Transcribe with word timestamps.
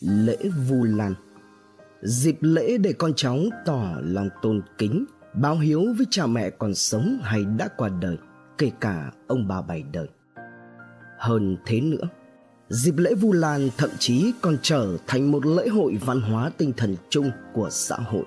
lễ 0.00 0.36
Vu 0.68 0.84
Lan. 0.84 1.14
Dịp 2.02 2.36
lễ 2.40 2.78
để 2.78 2.92
con 2.92 3.12
cháu 3.16 3.38
tỏ 3.66 3.94
lòng 4.02 4.28
tôn 4.42 4.62
kính, 4.78 5.04
báo 5.34 5.58
hiếu 5.58 5.84
với 5.96 6.06
cha 6.10 6.26
mẹ 6.26 6.50
còn 6.50 6.74
sống 6.74 7.18
hay 7.22 7.44
đã 7.44 7.68
qua 7.76 7.88
đời, 8.00 8.16
kể 8.58 8.70
cả 8.80 9.12
ông 9.26 9.48
bà 9.48 9.62
bảy 9.62 9.84
đời. 9.92 10.08
Hơn 11.18 11.56
thế 11.66 11.80
nữa, 11.80 12.08
dịp 12.68 12.94
lễ 12.96 13.14
Vu 13.14 13.32
Lan 13.32 13.68
thậm 13.76 13.90
chí 13.98 14.32
còn 14.40 14.56
trở 14.62 14.96
thành 15.06 15.30
một 15.30 15.46
lễ 15.46 15.68
hội 15.68 15.98
văn 16.06 16.20
hóa 16.20 16.50
tinh 16.58 16.72
thần 16.76 16.96
chung 17.10 17.30
của 17.52 17.68
xã 17.70 17.96
hội 17.96 18.24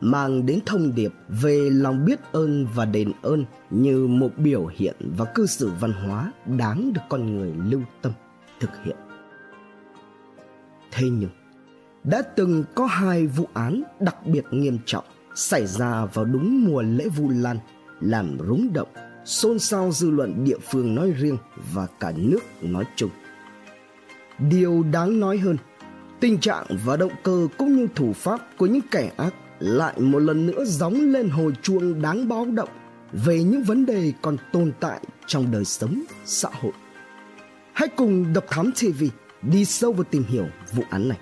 mang 0.00 0.46
đến 0.46 0.58
thông 0.66 0.94
điệp 0.94 1.12
về 1.28 1.70
lòng 1.70 2.04
biết 2.04 2.20
ơn 2.32 2.66
và 2.74 2.84
đền 2.84 3.12
ơn 3.22 3.44
như 3.70 4.06
một 4.06 4.30
biểu 4.36 4.66
hiện 4.66 4.96
và 5.16 5.24
cư 5.24 5.46
xử 5.46 5.70
văn 5.80 5.92
hóa 5.92 6.32
đáng 6.58 6.92
được 6.92 7.02
con 7.08 7.36
người 7.36 7.52
lưu 7.70 7.80
tâm 8.02 8.12
thực 8.60 8.70
hiện 8.84 8.96
thế 11.02 11.10
nhưng 11.10 11.30
đã 12.04 12.22
từng 12.22 12.64
có 12.74 12.86
hai 12.86 13.26
vụ 13.26 13.48
án 13.54 13.82
đặc 14.00 14.26
biệt 14.26 14.44
nghiêm 14.50 14.78
trọng 14.86 15.04
xảy 15.34 15.66
ra 15.66 16.04
vào 16.04 16.24
đúng 16.24 16.64
mùa 16.64 16.82
lễ 16.82 17.08
vu 17.08 17.28
lan, 17.28 17.58
làm 18.00 18.38
rúng 18.48 18.72
động, 18.72 18.88
xôn 19.24 19.58
xao 19.58 19.92
dư 19.92 20.10
luận 20.10 20.44
địa 20.44 20.58
phương 20.70 20.94
nói 20.94 21.10
riêng 21.10 21.36
và 21.72 21.86
cả 22.00 22.12
nước 22.16 22.38
nói 22.60 22.84
chung 22.96 23.10
điều 24.50 24.82
đáng 24.82 25.20
nói 25.20 25.38
hơn, 25.38 25.56
tình 26.20 26.38
trạng 26.38 26.66
và 26.84 26.96
động 26.96 27.12
cơ 27.22 27.48
cũng 27.58 27.76
như 27.76 27.88
thủ 27.94 28.12
pháp 28.12 28.40
của 28.58 28.66
những 28.66 28.82
kẻ 28.90 29.12
ác 29.16 29.34
lại 29.58 30.00
một 30.00 30.18
lần 30.18 30.46
nữa 30.46 30.64
gióng 30.64 30.94
lên 30.94 31.28
hồi 31.28 31.52
chuông 31.62 32.02
đáng 32.02 32.28
báo 32.28 32.46
động 32.54 32.68
về 33.12 33.42
những 33.42 33.62
vấn 33.62 33.86
đề 33.86 34.12
còn 34.22 34.36
tồn 34.52 34.72
tại 34.80 35.00
trong 35.26 35.50
đời 35.50 35.64
sống 35.64 36.02
xã 36.24 36.48
hội. 36.52 36.72
Hãy 37.72 37.88
cùng 37.88 38.32
Độc 38.32 38.44
Thám 38.48 38.70
TV 38.72 39.04
đi 39.42 39.64
sâu 39.64 39.92
vào 39.92 40.04
tìm 40.04 40.24
hiểu 40.24 40.46
vụ 40.72 40.82
án 40.90 41.08
này. 41.08 41.18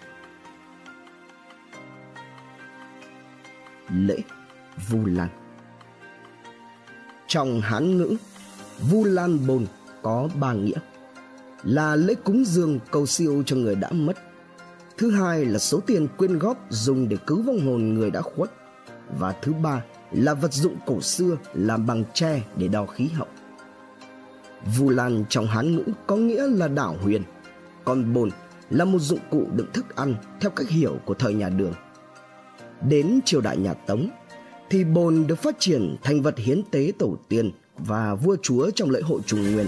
Lễ 3.95 4.17
Vu 4.89 5.07
Lan 5.07 5.29
Trong 7.27 7.61
Hán 7.61 7.99
ngữ, 7.99 8.17
Vu 8.91 9.05
Lan 9.05 9.47
Bồn 9.47 9.67
có 10.03 10.29
ba 10.41 10.53
nghĩa 10.53 10.79
là 11.63 11.97
lễ 11.97 12.15
cúng 12.25 12.45
dường 12.45 12.79
cầu 12.91 13.07
siêu 13.07 13.43
cho 13.47 13.57
người 13.57 13.75
đã 13.75 13.93
mất 13.93 14.17
Thứ 15.01 15.11
hai 15.11 15.45
là 15.45 15.59
số 15.59 15.81
tiền 15.81 16.09
quyên 16.17 16.39
góp 16.39 16.67
dùng 16.71 17.09
để 17.09 17.17
cứu 17.27 17.43
vong 17.43 17.61
hồn 17.61 17.95
người 17.95 18.11
đã 18.11 18.21
khuất. 18.23 18.51
Và 19.19 19.33
thứ 19.33 19.53
ba 19.53 19.83
là 20.13 20.35
vật 20.35 20.53
dụng 20.53 20.77
cổ 20.87 21.01
xưa 21.01 21.37
làm 21.55 21.87
bằng 21.87 22.05
tre 22.15 22.43
để 22.57 22.69
đo 22.69 22.87
khí 22.87 23.09
hậu. 23.15 23.27
Vu 24.77 24.91
Lan 24.91 25.25
trong 25.29 25.47
Hán 25.47 25.77
ngữ 25.77 25.85
có 26.07 26.17
nghĩa 26.17 26.47
là 26.47 26.69
đảo 26.69 26.97
huyền, 27.03 27.23
còn 27.91 28.13
bồn 28.13 28.31
là 28.71 28.85
một 28.85 28.99
dụng 28.99 29.19
cụ 29.31 29.47
đựng 29.53 29.73
thức 29.73 29.97
ăn 29.97 30.15
theo 30.41 30.51
cách 30.51 30.69
hiểu 30.69 30.99
của 31.05 31.15
thời 31.15 31.35
nhà 31.35 31.49
Đường. 31.49 31.75
Đến 32.89 33.21
triều 33.25 33.41
đại 33.41 33.57
nhà 33.57 33.75
Tống 33.75 34.09
thì 34.71 34.85
bồn 34.85 35.27
được 35.27 35.35
phát 35.35 35.57
triển 35.59 35.97
thành 36.03 36.23
vật 36.23 36.39
hiến 36.39 36.63
tế 36.71 36.93
tổ 36.99 37.17
tiên 37.29 37.53
và 37.79 38.15
vua 38.15 38.37
chúa 38.43 38.71
trong 38.71 38.91
lễ 38.91 39.01
hội 39.01 39.21
trùng 39.27 39.53
nguyên. 39.53 39.67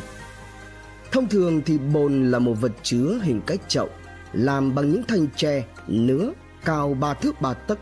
Thông 1.13 1.29
thường 1.29 1.63
thì 1.67 1.79
bồn 1.79 2.31
là 2.31 2.39
một 2.39 2.55
vật 2.61 2.73
chứa 2.83 3.21
hình 3.23 3.41
cách 3.47 3.61
chậu 3.69 3.89
làm 4.33 4.75
bằng 4.75 4.93
những 4.93 5.03
thanh 5.09 5.27
tre, 5.37 5.65
nứa, 5.87 6.33
cao 6.65 6.95
ba 6.95 7.15
thước 7.15 7.41
ba 7.41 7.55
tấc, 7.55 7.79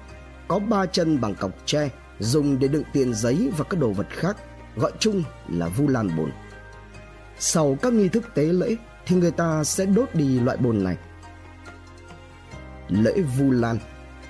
có 0.49 0.59
ba 0.59 0.87
chân 0.87 1.21
bằng 1.21 1.35
cọc 1.35 1.67
tre, 1.67 1.89
dùng 2.19 2.59
để 2.59 2.69
đựng 2.69 2.85
tiền 2.93 3.15
giấy 3.15 3.51
và 3.57 3.65
các 3.65 3.81
đồ 3.81 3.93
vật 3.93 4.07
khác, 4.11 4.37
gọi 4.77 4.93
chung 4.99 5.23
là 5.49 5.69
vu 5.69 5.89
lan 5.89 6.17
bồn. 6.17 6.31
Sau 7.39 7.79
các 7.83 7.93
nghi 7.93 8.09
thức 8.09 8.25
tế 8.35 8.45
lễ 8.45 8.77
thì 9.11 9.17
người 9.17 9.31
ta 9.31 9.65
sẽ 9.65 9.87
đốt 9.87 10.09
đi 10.15 10.41
loại 10.41 10.57
bồn 10.57 10.85
này. 10.85 10.97
Lễ 12.89 13.23
Vu 13.39 13.51
Lan 13.51 13.79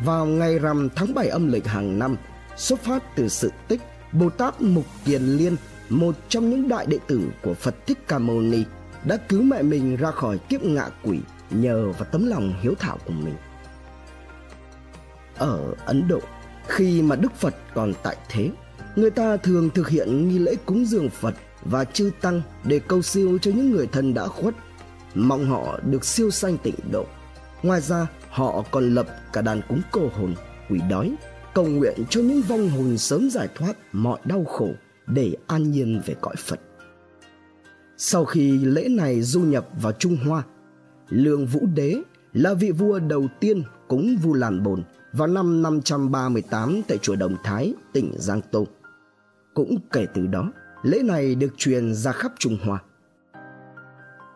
vào 0.04 0.26
ngày 0.26 0.58
rằm 0.58 0.88
tháng 0.96 1.14
7 1.14 1.28
âm 1.28 1.52
lịch 1.52 1.66
hàng 1.66 1.98
năm 1.98 2.16
xuất 2.56 2.80
phát 2.80 3.16
từ 3.16 3.28
sự 3.28 3.52
tích 3.68 3.80
Bồ 4.12 4.30
Tát 4.30 4.60
Mục 4.60 4.84
Kiền 5.04 5.22
Liên, 5.22 5.56
một 5.88 6.14
trong 6.28 6.50
những 6.50 6.68
đại 6.68 6.86
đệ 6.86 6.98
tử 7.06 7.20
của 7.42 7.54
Phật 7.54 7.86
Thích 7.86 7.98
Ca 8.08 8.18
Mâu 8.18 8.40
Ni, 8.40 8.64
đã 9.04 9.16
cứu 9.16 9.42
mẹ 9.42 9.62
mình 9.62 9.96
ra 9.96 10.10
khỏi 10.10 10.38
kiếp 10.38 10.62
ngạ 10.62 10.88
quỷ 11.02 11.18
nhờ 11.50 11.92
vào 11.92 12.08
tấm 12.12 12.26
lòng 12.26 12.54
hiếu 12.60 12.74
thảo 12.78 12.98
của 13.04 13.12
mình. 13.12 13.34
Ở 15.38 15.74
Ấn 15.84 16.08
Độ, 16.08 16.20
khi 16.66 17.02
mà 17.02 17.16
Đức 17.16 17.32
Phật 17.34 17.54
còn 17.74 17.92
tại 18.02 18.16
thế, 18.28 18.50
người 18.96 19.10
ta 19.10 19.36
thường 19.36 19.70
thực 19.70 19.88
hiện 19.88 20.28
nghi 20.28 20.38
lễ 20.38 20.54
cúng 20.66 20.84
dường 20.84 21.10
Phật 21.10 21.34
và 21.64 21.84
chư 21.84 22.10
tăng 22.20 22.42
để 22.64 22.80
cầu 22.88 23.02
siêu 23.02 23.38
cho 23.42 23.50
những 23.50 23.70
người 23.70 23.86
thân 23.86 24.14
đã 24.14 24.26
khuất, 24.26 24.54
mong 25.14 25.46
họ 25.46 25.78
được 25.90 26.04
siêu 26.04 26.30
sanh 26.30 26.58
tịnh 26.58 26.74
độ. 26.92 27.06
Ngoài 27.62 27.80
ra, 27.80 28.06
họ 28.30 28.64
còn 28.70 28.94
lập 28.94 29.06
cả 29.32 29.42
đàn 29.42 29.60
cúng 29.68 29.80
cô 29.90 30.08
hồn, 30.14 30.34
quỷ 30.70 30.80
đói, 30.90 31.14
cầu 31.54 31.66
nguyện 31.66 31.94
cho 32.10 32.20
những 32.20 32.42
vong 32.42 32.70
hồn 32.70 32.98
sớm 32.98 33.30
giải 33.30 33.48
thoát 33.54 33.76
mọi 33.92 34.20
đau 34.24 34.44
khổ 34.44 34.70
để 35.06 35.36
an 35.46 35.70
nhiên 35.70 36.00
về 36.06 36.14
cõi 36.20 36.34
Phật. 36.38 36.60
Sau 37.96 38.24
khi 38.24 38.58
lễ 38.58 38.88
này 38.88 39.22
du 39.22 39.40
nhập 39.40 39.68
vào 39.82 39.92
Trung 39.92 40.16
Hoa 40.16 40.42
Lương 41.08 41.46
Vũ 41.46 41.60
Đế 41.74 42.02
là 42.32 42.54
vị 42.54 42.70
vua 42.70 42.98
đầu 42.98 43.26
tiên 43.40 43.62
cúng 43.88 44.16
Vu 44.22 44.34
Lan 44.34 44.62
Bồn 44.62 44.82
vào 45.12 45.28
năm 45.28 45.62
538 45.62 46.82
tại 46.88 46.98
chùa 46.98 47.16
Đồng 47.16 47.36
Thái, 47.44 47.74
tỉnh 47.92 48.12
Giang 48.16 48.40
Tô. 48.50 48.66
Cũng 49.54 49.78
kể 49.92 50.06
từ 50.14 50.26
đó, 50.26 50.52
lễ 50.82 51.02
này 51.02 51.34
được 51.34 51.54
truyền 51.56 51.94
ra 51.94 52.12
khắp 52.12 52.32
Trung 52.38 52.58
Hoa. 52.64 52.82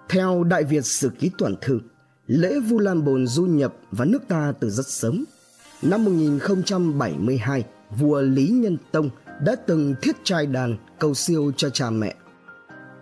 Theo 0.09 0.45
Đại 0.45 0.65
Việt 0.65 0.87
Sử 0.87 1.09
Ký 1.09 1.31
Toàn 1.39 1.55
Thư, 1.61 1.81
lễ 2.27 2.61
Vu 2.61 2.79
Lan 2.79 3.05
Bồn 3.05 3.27
du 3.27 3.45
nhập 3.45 3.75
vào 3.91 4.07
nước 4.07 4.29
ta 4.29 4.53
từ 4.61 4.71
rất 4.71 4.87
sớm. 4.87 5.25
Năm 5.83 6.05
1072, 6.05 7.65
vua 7.99 8.21
Lý 8.21 8.49
Nhân 8.49 8.77
Tông 8.93 9.11
đã 9.45 9.57
từng 9.67 9.95
thiết 10.03 10.17
trai 10.25 10.47
đàn 10.47 10.77
cầu 10.99 11.15
siêu 11.15 11.53
cho 11.57 11.71
cha 11.71 11.91
mẹ. 11.91 12.15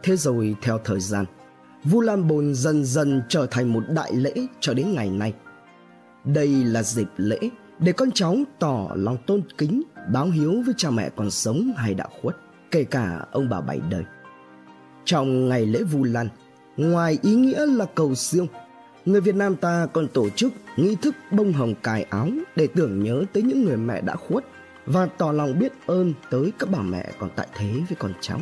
Thế 0.02 0.16
rồi 0.16 0.56
theo 0.62 0.78
thời 0.84 1.00
gian, 1.00 1.24
Vu 1.84 2.00
Lan 2.00 2.28
Bồn 2.28 2.54
dần 2.54 2.84
dần 2.84 3.22
trở 3.28 3.46
thành 3.46 3.72
một 3.72 3.82
đại 3.88 4.12
lễ 4.12 4.32
cho 4.60 4.74
đến 4.74 4.94
ngày 4.94 5.10
nay. 5.10 5.34
Đây 6.24 6.48
là 6.48 6.82
dịp 6.82 7.08
lễ 7.16 7.38
để 7.78 7.92
con 7.92 8.10
cháu 8.10 8.36
tỏ 8.58 8.88
lòng 8.94 9.16
tôn 9.26 9.42
kính, 9.58 9.82
báo 10.12 10.26
hiếu 10.26 10.62
với 10.66 10.74
cha 10.76 10.90
mẹ 10.90 11.10
còn 11.16 11.30
sống 11.30 11.72
hay 11.76 11.94
đã 11.94 12.06
khuất, 12.22 12.36
kể 12.70 12.84
cả 12.84 13.26
ông 13.32 13.48
bà 13.48 13.60
bảy 13.60 13.80
đời. 13.90 14.04
Trong 15.04 15.48
ngày 15.48 15.66
lễ 15.66 15.82
Vu 15.82 16.04
Lan, 16.04 16.28
ngoài 16.76 17.18
ý 17.22 17.34
nghĩa 17.34 17.66
là 17.66 17.86
cầu 17.94 18.14
siêu, 18.14 18.46
người 19.04 19.20
Việt 19.20 19.34
Nam 19.34 19.56
ta 19.56 19.86
còn 19.92 20.08
tổ 20.08 20.30
chức 20.30 20.52
nghi 20.76 20.96
thức 21.02 21.14
bông 21.30 21.52
hồng 21.52 21.74
cài 21.82 22.02
áo 22.02 22.28
để 22.56 22.68
tưởng 22.74 23.02
nhớ 23.02 23.24
tới 23.32 23.42
những 23.42 23.64
người 23.64 23.76
mẹ 23.76 24.00
đã 24.00 24.16
khuất 24.16 24.44
và 24.86 25.06
tỏ 25.06 25.32
lòng 25.32 25.58
biết 25.58 25.72
ơn 25.86 26.14
tới 26.30 26.52
các 26.58 26.68
bà 26.70 26.78
mẹ 26.82 27.12
còn 27.18 27.30
tại 27.36 27.46
thế 27.54 27.68
với 27.88 27.96
con 27.98 28.12
cháu. 28.20 28.38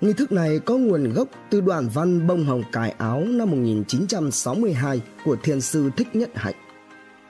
Nghi 0.00 0.12
thức 0.12 0.32
này 0.32 0.58
có 0.58 0.76
nguồn 0.76 1.12
gốc 1.12 1.28
từ 1.50 1.60
đoạn 1.60 1.88
văn 1.94 2.26
bông 2.26 2.44
hồng 2.44 2.62
cài 2.72 2.94
áo 2.98 3.24
năm 3.24 3.50
1962 3.50 5.00
của 5.24 5.36
thiền 5.42 5.60
sư 5.60 5.90
Thích 5.96 6.16
Nhất 6.16 6.30
Hạnh. 6.34 6.54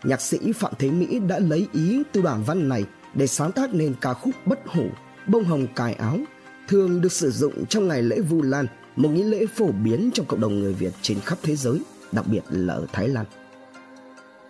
Nhạc 0.05 0.21
sĩ 0.21 0.53
Phạm 0.53 0.73
Thế 0.79 0.91
Mỹ 0.91 1.19
đã 1.29 1.39
lấy 1.39 1.67
ý 1.73 2.03
từ 2.13 2.23
đoạn 2.23 2.43
văn 2.47 2.69
này 2.69 2.85
để 3.15 3.27
sáng 3.27 3.53
tác 3.53 3.75
nên 3.75 3.95
ca 4.01 4.15
khúc 4.15 4.35
bất 4.47 4.61
hủ 4.67 4.89
bông 5.27 5.45
hồng 5.45 5.67
cài 5.77 5.95
áo 5.95 6.19
thường 6.69 7.01
được 7.01 7.13
sử 7.13 7.31
dụng 7.31 7.67
trong 7.67 7.89
ngày 7.89 8.03
lễ 8.03 8.21
Vu 8.21 8.43
Lan, 8.43 8.67
một 8.97 9.09
nghi 9.09 9.23
lễ 9.23 9.47
phổ 9.47 9.73
biến 9.73 10.11
trong 10.15 10.27
cộng 10.27 10.41
đồng 10.41 10.61
người 10.61 10.73
Việt 10.73 10.93
trên 11.03 11.21
khắp 11.21 11.39
thế 11.43 11.57
giới, 11.57 11.81
đặc 12.13 12.25
biệt 12.29 12.43
là 12.51 12.75
ở 12.75 12.87
Thái 12.93 13.09
Lan. 13.09 13.27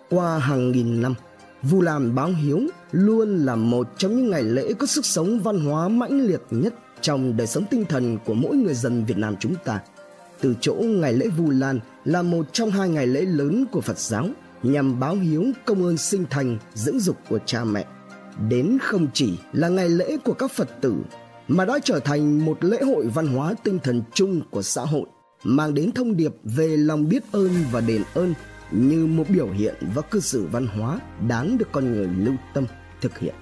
Qua 0.09 0.37
hàng 0.37 0.71
nghìn 0.71 1.01
năm, 1.01 1.13
Vu 1.63 1.81
Lan 1.81 2.15
báo 2.15 2.27
hiếu 2.27 2.59
luôn 2.91 3.45
là 3.45 3.55
một 3.55 3.87
trong 3.97 4.17
những 4.17 4.29
ngày 4.29 4.43
lễ 4.43 4.73
có 4.73 4.85
sức 4.85 5.05
sống 5.05 5.39
văn 5.39 5.59
hóa 5.59 5.87
mãnh 5.87 6.21
liệt 6.21 6.41
nhất 6.51 6.73
trong 7.01 7.37
đời 7.37 7.47
sống 7.47 7.65
tinh 7.69 7.85
thần 7.89 8.17
của 8.25 8.33
mỗi 8.33 8.55
người 8.55 8.73
dân 8.73 9.05
Việt 9.05 9.17
Nam 9.17 9.35
chúng 9.39 9.55
ta. 9.63 9.79
Từ 10.41 10.55
chỗ 10.61 10.73
ngày 10.73 11.13
lễ 11.13 11.27
Vu 11.27 11.49
Lan 11.49 11.79
là 12.05 12.21
một 12.21 12.45
trong 12.53 12.71
hai 12.71 12.89
ngày 12.89 13.07
lễ 13.07 13.21
lớn 13.21 13.65
của 13.71 13.81
Phật 13.81 13.99
giáo 13.99 14.29
nhằm 14.63 14.99
báo 14.99 15.15
hiếu 15.15 15.43
công 15.65 15.83
ơn 15.83 15.97
sinh 15.97 16.25
thành, 16.29 16.57
dưỡng 16.73 16.99
dục 16.99 17.17
của 17.29 17.39
cha 17.45 17.63
mẹ. 17.63 17.85
Đến 18.49 18.77
không 18.81 19.07
chỉ 19.13 19.37
là 19.53 19.69
ngày 19.69 19.89
lễ 19.89 20.17
của 20.23 20.33
các 20.33 20.51
Phật 20.51 20.81
tử 20.81 20.95
mà 21.53 21.65
đã 21.65 21.79
trở 21.83 21.99
thành 21.99 22.45
một 22.45 22.63
lễ 22.63 22.77
hội 22.81 23.07
văn 23.07 23.27
hóa 23.27 23.53
tinh 23.63 23.79
thần 23.83 24.03
chung 24.13 24.41
của 24.49 24.61
xã 24.61 24.81
hội, 24.81 25.05
mang 25.43 25.73
đến 25.73 25.91
thông 25.91 26.17
điệp 26.17 26.31
về 26.43 26.77
lòng 26.77 27.09
biết 27.09 27.23
ơn 27.31 27.49
và 27.71 27.81
đền 27.81 28.03
ơn 28.13 28.33
như 28.71 29.05
một 29.05 29.23
biểu 29.29 29.47
hiện 29.47 29.75
và 29.95 30.01
cư 30.01 30.19
xử 30.19 30.47
văn 30.51 30.67
hóa 30.67 30.99
đáng 31.27 31.57
được 31.57 31.67
con 31.71 31.91
người 31.91 32.07
lưu 32.07 32.35
tâm 32.53 32.65
thực 33.01 33.19
hiện. 33.19 33.35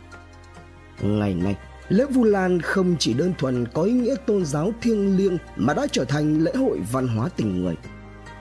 Ngày 1.02 1.34
nay, 1.34 1.56
Lễ 1.90 2.06
Vu 2.06 2.24
Lan 2.24 2.62
không 2.62 2.96
chỉ 3.00 3.14
đơn 3.14 3.34
thuần 3.38 3.66
có 3.74 3.84
ý 3.84 3.94
nghĩa 3.94 4.16
tôn 4.26 4.46
giáo 4.46 4.74
thiêng 4.82 5.18
liêng 5.18 5.38
mà 5.56 5.74
đã 5.74 5.88
trở 5.92 6.06
thành 6.06 6.44
lễ 6.44 6.52
hội 6.56 6.80
văn 6.92 7.08
hóa 7.08 7.30
tình 7.36 7.64
người. 7.64 7.76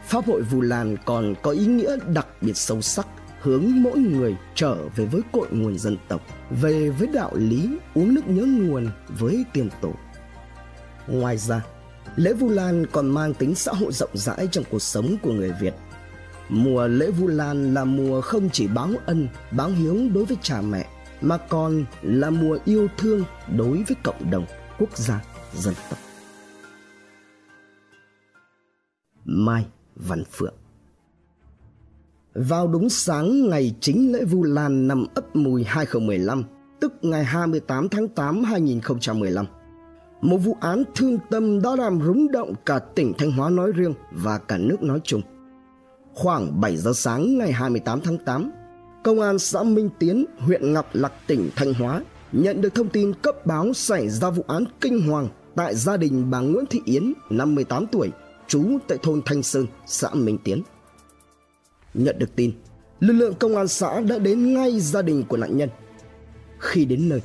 Pháp 0.07 0.27
hội 0.27 0.43
Vu 0.43 0.61
Lan 0.61 0.97
còn 1.05 1.35
có 1.43 1.51
ý 1.51 1.67
nghĩa 1.67 1.97
đặc 2.15 2.27
biệt 2.41 2.57
sâu 2.57 2.81
sắc 2.81 3.07
hướng 3.41 3.83
mỗi 3.83 3.99
người 3.99 4.37
trở 4.55 4.77
về 4.97 5.07
với 5.07 5.21
cội 5.33 5.47
nguồn 5.51 5.79
dân 5.79 5.97
tộc, 6.09 6.21
về 6.51 6.91
với 6.91 7.09
đạo 7.09 7.31
lý 7.35 7.79
uống 7.95 8.15
nước 8.15 8.29
nhớ 8.29 8.43
nguồn 8.43 8.91
với 9.09 9.45
tiền 9.53 9.69
tổ. 9.81 9.93
Ngoài 11.07 11.37
ra, 11.39 11.65
lễ 12.17 12.33
Vu 12.33 12.49
Lan 12.49 12.87
còn 12.93 13.09
mang 13.09 13.35
tính 13.35 13.55
xã 13.55 13.73
hội 13.73 13.93
rộng 13.93 14.11
rãi 14.15 14.49
trong 14.53 14.65
cuộc 14.71 14.83
sống 14.83 15.17
của 15.23 15.33
người 15.33 15.53
Việt. 15.61 15.75
Mùa 16.49 16.87
lễ 16.87 17.11
Vu 17.11 17.27
Lan 17.27 17.75
là 17.75 17.85
mùa 17.85 18.21
không 18.21 18.51
chỉ 18.51 18.67
báo 18.67 18.91
ân, 19.07 19.29
báo 19.51 19.69
hiếu 19.69 20.09
đối 20.15 20.25
với 20.25 20.37
cha 20.43 20.61
mẹ, 20.61 20.89
mà 21.21 21.37
còn 21.37 21.85
là 22.03 22.31
mùa 22.31 22.59
yêu 22.65 22.89
thương 22.99 23.25
đối 23.57 23.77
với 23.77 23.97
cộng 24.03 24.31
đồng, 24.31 24.47
quốc 24.79 24.97
gia, 24.97 25.25
dân 25.55 25.75
tộc. 25.91 25.99
Mai 29.25 29.67
Văn 29.97 30.25
Phượng 30.33 30.55
vào 32.35 32.69
đúng 32.69 32.89
sáng 32.89 33.49
ngày 33.49 33.75
chính 33.81 34.13
lễ 34.13 34.25
Vu 34.25 34.43
Lan 34.43 34.89
năm 34.89 35.07
Ất 35.15 35.37
Mùi 35.37 35.65
2015, 35.65 36.45
tức 36.81 36.93
ngày 37.03 37.25
28 37.25 37.89
tháng 37.89 38.09
8 38.09 38.45
2015, 38.45 39.47
một 40.21 40.37
vụ 40.37 40.57
án 40.61 40.83
thương 40.95 41.19
tâm 41.31 41.63
đã 41.63 41.77
làm 41.77 42.01
rúng 42.03 42.33
động 42.33 42.55
cả 42.67 42.79
tỉnh 42.79 43.13
Thanh 43.19 43.33
Hóa 43.33 43.51
nói 43.51 43.73
riêng 43.73 43.95
và 44.13 44.39
cả 44.39 44.59
nước 44.59 44.83
nói 44.83 45.01
chung. 45.05 45.23
Khoảng 46.15 46.61
7 46.61 46.77
giờ 46.77 46.93
sáng 46.93 47.39
ngày 47.39 47.53
28 47.53 48.01
tháng 48.01 48.19
8, 48.19 48.51
Công 49.05 49.21
an 49.21 49.39
xã 49.39 49.63
Minh 49.63 49.91
Tiến, 49.99 50.25
huyện 50.39 50.73
Ngọc 50.73 50.87
Lặc, 50.93 51.13
tỉnh 51.27 51.51
Thanh 51.57 51.75
Hóa 51.75 52.03
nhận 52.33 52.61
được 52.61 52.75
thông 52.75 52.89
tin 52.89 53.13
cấp 53.23 53.47
báo 53.47 53.73
xảy 53.73 54.09
ra 54.09 54.31
vụ 54.31 54.45
án 54.49 54.65
kinh 54.81 55.09
hoàng 55.09 55.29
tại 55.57 55.75
gia 55.75 55.97
đình 55.97 56.31
bà 56.31 56.41
Nguyễn 56.41 56.65
Thị 56.71 56.81
Yến, 56.85 57.13
58 57.31 57.87
tuổi, 57.87 58.11
trú 58.49 58.65
tại 58.89 58.99
thôn 59.03 59.21
Thanh 59.25 59.43
Sơn, 59.43 59.67
xã 59.87 60.09
Minh 60.15 60.39
Tiến. 60.45 60.63
Nhận 61.95 62.19
được 62.19 62.37
tin, 62.37 62.53
lực 63.01 63.13
lượng 63.13 63.35
công 63.35 63.57
an 63.57 63.69
xã 63.69 64.01
đã 64.01 64.19
đến 64.19 64.55
ngay 64.55 64.81
gia 64.81 65.03
đình 65.03 65.25
của 65.29 65.37
nạn 65.37 65.57
nhân. 65.57 65.69
Khi 66.59 66.85
đến 66.85 67.09
nơi, 67.09 67.21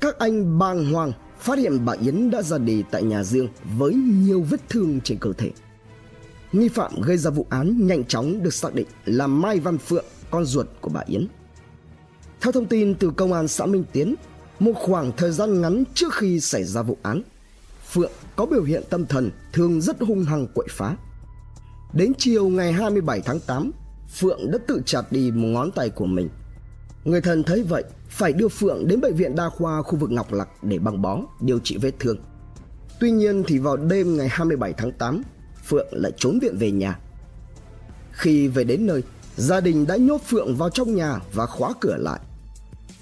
các 0.00 0.18
anh 0.18 0.58
bàng 0.58 0.92
hoàng 0.92 1.12
phát 1.38 1.58
hiện 1.58 1.84
bà 1.84 1.92
Yến 1.92 2.30
đã 2.30 2.42
ra 2.42 2.58
đi 2.58 2.84
tại 2.90 3.02
nhà 3.02 3.24
riêng 3.24 3.48
với 3.78 3.94
nhiều 3.94 4.42
vết 4.42 4.68
thương 4.68 5.00
trên 5.00 5.18
cơ 5.18 5.32
thể. 5.32 5.50
Nghi 6.52 6.68
phạm 6.68 7.00
gây 7.00 7.16
ra 7.16 7.30
vụ 7.30 7.46
án 7.50 7.86
nhanh 7.86 8.04
chóng 8.04 8.42
được 8.42 8.54
xác 8.54 8.74
định 8.74 8.86
là 9.04 9.26
Mai 9.26 9.60
Văn 9.60 9.78
Phượng, 9.78 10.04
con 10.30 10.44
ruột 10.44 10.66
của 10.80 10.90
bà 10.90 11.00
Yến. 11.06 11.26
Theo 12.40 12.52
thông 12.52 12.66
tin 12.66 12.94
từ 12.94 13.10
công 13.10 13.32
an 13.32 13.48
xã 13.48 13.66
Minh 13.66 13.84
Tiến, 13.92 14.14
một 14.60 14.72
khoảng 14.74 15.12
thời 15.16 15.32
gian 15.32 15.60
ngắn 15.60 15.84
trước 15.94 16.14
khi 16.14 16.40
xảy 16.40 16.64
ra 16.64 16.82
vụ 16.82 16.96
án, 17.02 17.22
Phượng 17.90 18.12
có 18.36 18.46
biểu 18.46 18.62
hiện 18.62 18.82
tâm 18.90 19.06
thần 19.06 19.30
thường 19.52 19.80
rất 19.80 20.00
hung 20.00 20.24
hăng 20.24 20.46
quậy 20.54 20.66
phá. 20.70 20.96
Đến 21.92 22.12
chiều 22.18 22.48
ngày 22.48 22.72
27 22.72 23.20
tháng 23.20 23.40
8, 23.40 23.70
Phượng 24.08 24.50
đã 24.50 24.58
tự 24.66 24.82
chặt 24.86 25.12
đi 25.12 25.30
một 25.30 25.48
ngón 25.48 25.70
tay 25.70 25.90
của 25.90 26.06
mình. 26.06 26.28
Người 27.04 27.20
thân 27.20 27.42
thấy 27.42 27.62
vậy 27.62 27.84
phải 28.08 28.32
đưa 28.32 28.48
Phượng 28.48 28.88
đến 28.88 29.00
bệnh 29.00 29.14
viện 29.14 29.36
đa 29.36 29.48
khoa 29.48 29.82
khu 29.82 29.98
vực 29.98 30.10
Ngọc 30.10 30.32
Lặc 30.32 30.48
để 30.62 30.78
băng 30.78 31.02
bó, 31.02 31.20
điều 31.40 31.58
trị 31.58 31.76
vết 31.76 31.92
thương. 31.98 32.16
Tuy 33.00 33.10
nhiên 33.10 33.42
thì 33.46 33.58
vào 33.58 33.76
đêm 33.76 34.16
ngày 34.16 34.28
27 34.30 34.72
tháng 34.72 34.92
8, 34.92 35.22
Phượng 35.64 35.86
lại 35.90 36.12
trốn 36.16 36.38
viện 36.38 36.56
về 36.58 36.70
nhà. 36.70 36.98
Khi 38.12 38.48
về 38.48 38.64
đến 38.64 38.86
nơi, 38.86 39.02
gia 39.36 39.60
đình 39.60 39.86
đã 39.86 39.96
nhốt 39.96 40.20
Phượng 40.26 40.56
vào 40.56 40.70
trong 40.70 40.94
nhà 40.94 41.20
và 41.32 41.46
khóa 41.46 41.72
cửa 41.80 41.96
lại. 41.96 42.20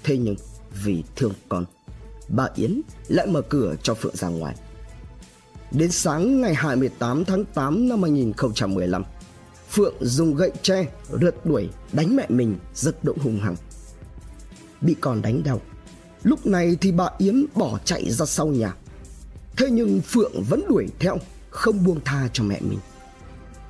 Thế 0.03 0.17
nhưng 0.17 0.35
vì 0.83 1.03
thương 1.15 1.33
con, 1.49 1.65
bà 2.27 2.47
Yến 2.55 2.81
lại 3.07 3.27
mở 3.27 3.41
cửa 3.41 3.75
cho 3.83 3.93
Phượng 3.93 4.15
ra 4.15 4.27
ngoài. 4.27 4.55
Đến 5.71 5.91
sáng 5.91 6.41
ngày 6.41 6.53
28 6.53 7.25
tháng 7.25 7.45
8 7.45 7.87
năm 7.89 8.01
2015, 8.01 9.03
Phượng 9.73 9.95
dùng 10.01 10.35
gậy 10.35 10.51
tre 10.61 10.87
rượt 11.21 11.45
đuổi 11.45 11.69
đánh 11.91 12.15
mẹ 12.15 12.25
mình 12.29 12.57
rất 12.75 13.03
động 13.03 13.17
hùng 13.17 13.39
hăng. 13.39 13.55
Bị 14.81 14.95
con 15.01 15.21
đánh 15.21 15.43
đau. 15.43 15.61
Lúc 16.23 16.45
này 16.45 16.77
thì 16.81 16.91
bà 16.91 17.09
Yến 17.17 17.45
bỏ 17.55 17.79
chạy 17.85 18.11
ra 18.11 18.25
sau 18.25 18.47
nhà. 18.47 18.75
Thế 19.57 19.69
nhưng 19.71 20.01
Phượng 20.01 20.43
vẫn 20.49 20.63
đuổi 20.69 20.87
theo, 20.99 21.17
không 21.49 21.83
buông 21.83 21.99
tha 22.05 22.29
cho 22.33 22.43
mẹ 22.43 22.59
mình. 22.61 22.79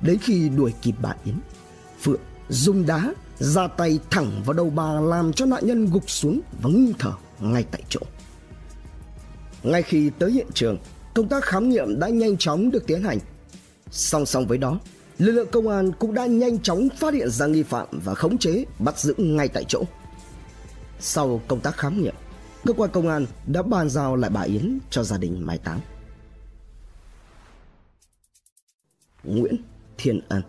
Đến 0.00 0.18
khi 0.18 0.48
đuổi 0.48 0.72
kịp 0.82 0.94
bà 1.02 1.14
Yến, 1.24 1.34
Phượng 2.02 2.20
dùng 2.48 2.86
đá 2.86 3.14
ra 3.38 3.66
tay 3.66 3.98
thẳng 4.10 4.42
vào 4.46 4.52
đầu 4.52 4.70
bà 4.70 4.92
làm 5.00 5.32
cho 5.32 5.46
nạn 5.46 5.66
nhân 5.66 5.90
gục 5.90 6.10
xuống 6.10 6.40
và 6.62 6.70
ngưng 6.70 6.92
thở 6.98 7.12
ngay 7.40 7.64
tại 7.70 7.82
chỗ. 7.88 8.00
Ngay 9.62 9.82
khi 9.82 10.10
tới 10.18 10.32
hiện 10.32 10.46
trường, 10.54 10.78
công 11.14 11.28
tác 11.28 11.44
khám 11.44 11.68
nghiệm 11.68 11.98
đã 11.98 12.08
nhanh 12.08 12.36
chóng 12.36 12.70
được 12.70 12.86
tiến 12.86 13.02
hành. 13.02 13.18
Song 13.90 14.26
song 14.26 14.46
với 14.46 14.58
đó, 14.58 14.80
lực 15.18 15.32
lượng 15.32 15.48
công 15.52 15.68
an 15.68 15.92
cũng 15.98 16.14
đã 16.14 16.26
nhanh 16.26 16.58
chóng 16.58 16.88
phát 16.98 17.14
hiện 17.14 17.30
ra 17.30 17.46
nghi 17.46 17.62
phạm 17.62 17.86
và 18.04 18.14
khống 18.14 18.38
chế, 18.38 18.64
bắt 18.78 18.98
giữ 18.98 19.14
ngay 19.18 19.48
tại 19.48 19.64
chỗ. 19.68 19.82
Sau 21.00 21.40
công 21.48 21.60
tác 21.60 21.76
khám 21.76 22.02
nghiệm, 22.02 22.14
cơ 22.66 22.72
quan 22.72 22.90
công 22.90 23.08
an 23.08 23.26
đã 23.46 23.62
bàn 23.62 23.88
giao 23.88 24.16
lại 24.16 24.30
bà 24.30 24.42
Yến 24.42 24.78
cho 24.90 25.02
gia 25.02 25.18
đình 25.18 25.46
mai 25.46 25.58
táng. 25.58 25.80
Nguyễn 29.24 29.56
Thiên 29.98 30.20
Ân 30.28 30.42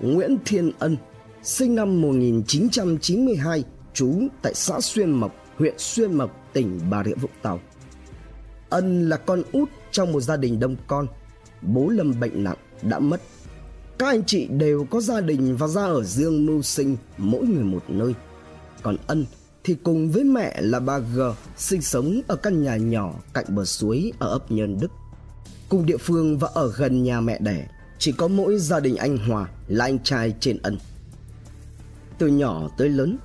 Nguyễn 0.00 0.36
Thiên 0.44 0.70
Ân 0.78 0.96
sinh 1.42 1.74
năm 1.74 2.02
1992, 2.02 3.64
trú 3.94 4.22
tại 4.42 4.54
xã 4.54 4.80
Xuyên 4.80 5.10
Mộc, 5.10 5.34
huyện 5.58 5.74
Xuyên 5.78 6.14
Mộc, 6.14 6.52
tỉnh 6.52 6.80
Bà 6.90 7.04
Rịa 7.04 7.14
Vũng 7.14 7.30
Tàu. 7.42 7.60
Ân 8.70 9.08
là 9.08 9.16
con 9.16 9.42
út 9.52 9.68
trong 9.90 10.12
một 10.12 10.20
gia 10.20 10.36
đình 10.36 10.60
đông 10.60 10.76
con. 10.86 11.06
Bố 11.62 11.88
Lâm 11.88 12.20
bệnh 12.20 12.44
nặng, 12.44 12.56
đã 12.82 12.98
mất. 12.98 13.20
Các 13.98 14.06
anh 14.06 14.24
chị 14.24 14.46
đều 14.46 14.84
có 14.84 15.00
gia 15.00 15.20
đình 15.20 15.56
và 15.56 15.66
ra 15.66 15.82
ở 15.82 16.02
riêng 16.02 16.46
mưu 16.46 16.62
sinh, 16.62 16.96
mỗi 17.18 17.46
người 17.46 17.64
một 17.64 17.82
nơi. 17.88 18.14
Còn 18.82 18.96
Ân 19.06 19.24
thì 19.64 19.76
cùng 19.82 20.10
với 20.10 20.24
mẹ 20.24 20.60
là 20.60 20.80
bà 20.80 20.98
G 20.98 21.20
sinh 21.56 21.82
sống 21.82 22.20
ở 22.26 22.36
căn 22.36 22.62
nhà 22.62 22.76
nhỏ 22.76 23.14
cạnh 23.34 23.44
bờ 23.48 23.64
suối 23.64 24.12
ở 24.18 24.28
ấp 24.28 24.50
Nhân 24.52 24.80
Đức. 24.80 24.90
Cùng 25.68 25.86
địa 25.86 25.96
phương 25.96 26.38
và 26.38 26.48
ở 26.54 26.72
gần 26.76 27.02
nhà 27.02 27.20
mẹ 27.20 27.38
đẻ, 27.40 27.68
chỉ 27.98 28.12
có 28.12 28.28
mỗi 28.28 28.58
gia 28.58 28.80
đình 28.80 28.96
anh 28.96 29.18
Hòa 29.18 29.48
là 29.68 29.84
anh 29.84 29.98
trai 29.98 30.34
trên 30.40 30.58
Ân. 30.62 30.78
Từ 32.18 32.26
nhỏ 32.26 32.68
tới 32.78 32.88
lớn, 32.88 33.18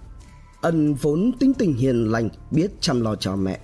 Ân 0.62 0.94
vốn 0.94 1.32
tính 1.40 1.54
tình 1.54 1.74
hiền 1.74 2.12
lành, 2.12 2.30
biết 2.52 2.72
chăm 2.82 3.02
lo 3.02 3.16
cho 3.16 3.36
mẹ. 3.36 3.60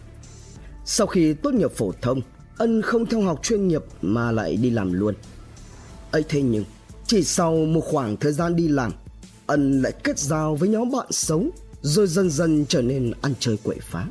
Sau 0.85 1.07
khi 1.07 1.33
tốt 1.33 1.53
nghiệp 1.53 1.71
phổ 1.71 1.91
thông, 2.01 2.21
Ân 2.57 2.81
không 2.81 3.05
theo 3.05 3.21
học 3.21 3.39
chuyên 3.43 3.67
nghiệp 3.67 3.83
mà 4.01 4.31
lại 4.31 4.55
đi 4.55 4.69
làm 4.69 4.93
luôn 4.93 5.15
ấy 6.11 6.23
thế 6.29 6.41
nhưng, 6.41 6.65
chỉ 7.07 7.23
sau 7.23 7.55
một 7.55 7.81
khoảng 7.81 8.17
thời 8.17 8.33
gian 8.33 8.55
đi 8.55 8.67
làm, 8.67 8.91
Ân 9.47 9.81
lại 9.81 9.93
kết 10.03 10.19
giao 10.19 10.55
với 10.55 10.69
nhóm 10.69 10.91
bạn 10.91 11.07
xấu, 11.11 11.45
rồi 11.81 12.07
dần 12.07 12.29
dần 12.29 12.65
trở 12.65 12.81
nên 12.81 13.11
ăn 13.21 13.33
chơi 13.39 13.57
quậy 13.63 13.77
phá. 13.81 14.05